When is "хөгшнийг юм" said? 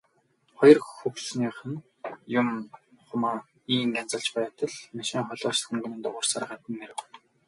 0.99-2.47